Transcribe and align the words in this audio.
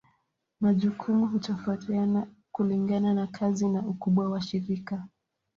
Majukumu 0.61 1.27
hutofautiana 1.27 2.27
kulingana 2.51 3.13
na 3.13 3.27
kazi 3.27 3.69
na 3.69 3.79
ukubwa 3.81 4.29
wa 4.29 4.41
shirika. 4.41 5.07